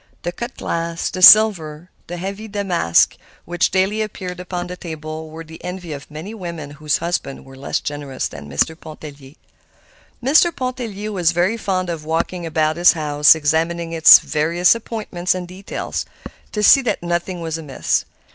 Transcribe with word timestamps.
The 0.23 0.31
cut 0.31 0.57
glass, 0.57 1.11
the 1.11 1.21
silver, 1.21 1.91
the 2.07 2.17
heavy 2.17 2.47
damask 2.47 3.15
which 3.45 3.69
daily 3.69 4.01
appeared 4.01 4.39
upon 4.39 4.65
the 4.65 4.75
table 4.75 5.29
were 5.29 5.43
the 5.43 5.63
envy 5.63 5.93
of 5.93 6.09
many 6.09 6.33
women 6.33 6.71
whose 6.71 6.97
husbands 6.97 7.43
were 7.43 7.55
less 7.55 7.79
generous 7.79 8.27
than 8.27 8.49
Mr. 8.49 8.75
Pontellier. 8.75 9.35
Mr. 10.23 10.55
Pontellier 10.55 11.11
was 11.11 11.33
very 11.33 11.55
fond 11.55 11.87
of 11.91 12.03
walking 12.03 12.47
about 12.47 12.77
his 12.77 12.93
house 12.93 13.35
examining 13.35 13.93
its 13.93 14.17
various 14.17 14.73
appointments 14.73 15.35
and 15.35 15.47
details, 15.47 16.07
to 16.51 16.63
see 16.63 16.81
that 16.81 17.03
nothing 17.03 17.39
was 17.39 17.59
amiss. 17.59 18.05